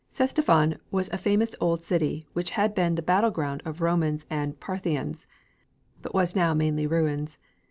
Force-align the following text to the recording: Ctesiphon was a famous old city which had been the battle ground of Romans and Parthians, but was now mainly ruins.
Ctesiphon 0.11 0.79
was 0.89 1.09
a 1.09 1.17
famous 1.19 1.55
old 1.61 1.83
city 1.83 2.25
which 2.33 2.49
had 2.57 2.73
been 2.73 2.95
the 2.95 3.03
battle 3.03 3.29
ground 3.29 3.61
of 3.65 3.81
Romans 3.81 4.25
and 4.31 4.59
Parthians, 4.59 5.27
but 6.01 6.11
was 6.15 6.35
now 6.35 6.55
mainly 6.55 6.87
ruins. 6.87 7.37